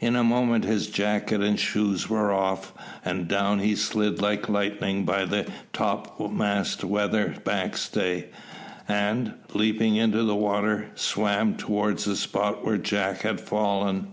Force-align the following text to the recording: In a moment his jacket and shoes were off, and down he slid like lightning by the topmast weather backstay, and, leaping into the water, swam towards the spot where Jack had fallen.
In 0.00 0.16
a 0.16 0.24
moment 0.24 0.64
his 0.64 0.88
jacket 0.88 1.40
and 1.42 1.56
shoes 1.56 2.10
were 2.10 2.32
off, 2.32 2.72
and 3.04 3.28
down 3.28 3.60
he 3.60 3.76
slid 3.76 4.20
like 4.20 4.48
lightning 4.48 5.04
by 5.04 5.24
the 5.24 5.46
topmast 5.72 6.82
weather 6.82 7.36
backstay, 7.44 8.24
and, 8.88 9.34
leaping 9.54 9.94
into 9.94 10.24
the 10.24 10.34
water, 10.34 10.90
swam 10.96 11.54
towards 11.56 12.04
the 12.04 12.16
spot 12.16 12.64
where 12.64 12.78
Jack 12.78 13.22
had 13.22 13.40
fallen. 13.40 14.08